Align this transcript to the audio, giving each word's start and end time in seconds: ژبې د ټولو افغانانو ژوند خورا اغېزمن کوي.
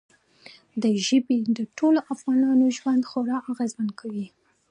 ژبې 1.07 1.37
د 1.57 1.59
ټولو 1.77 1.99
افغانانو 2.13 2.65
ژوند 2.77 3.01
خورا 3.09 3.37
اغېزمن 3.51 3.89
کوي. 3.99 4.27